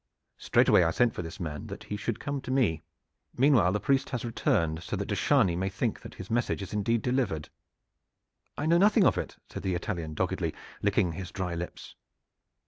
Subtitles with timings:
[0.39, 2.81] Straightway I sent for this man that he should come to me.
[3.37, 6.73] Meanwhile the priest has returned so that de Chargny may think that his message is
[6.73, 7.49] indeed delivered."
[8.57, 11.93] "I know nothing of it," said the Italian doggedly, licking his dry lips.